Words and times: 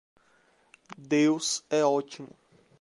Deus 0.97 1.63
é 1.69 1.83
ótimo. 1.85 2.35